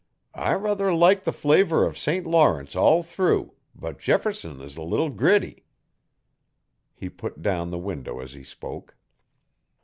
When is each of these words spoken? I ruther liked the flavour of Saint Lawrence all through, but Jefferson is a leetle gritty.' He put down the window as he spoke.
I 0.33 0.53
ruther 0.53 0.91
liked 0.91 1.25
the 1.25 1.31
flavour 1.31 1.85
of 1.85 1.95
Saint 1.95 2.25
Lawrence 2.25 2.75
all 2.75 3.03
through, 3.03 3.53
but 3.75 3.99
Jefferson 3.99 4.59
is 4.59 4.75
a 4.75 4.81
leetle 4.81 5.11
gritty.' 5.11 5.63
He 6.95 7.07
put 7.07 7.43
down 7.43 7.69
the 7.69 7.77
window 7.77 8.19
as 8.19 8.33
he 8.33 8.43
spoke. 8.43 8.95